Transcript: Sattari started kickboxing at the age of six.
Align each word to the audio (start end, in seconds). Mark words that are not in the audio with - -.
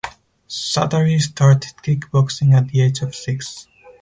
Sattari 0.49 1.21
started 1.21 1.73
kickboxing 1.83 2.55
at 2.57 2.69
the 2.69 2.81
age 2.81 3.03
of 3.03 3.13
six. 3.13 3.67